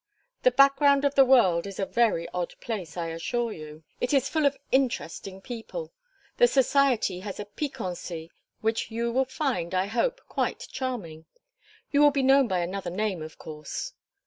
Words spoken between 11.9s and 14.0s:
You will be known by another name, of course?"